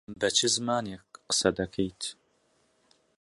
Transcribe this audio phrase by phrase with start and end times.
[0.19, 2.01] بە چ زمانێک قسە دەکەیت؟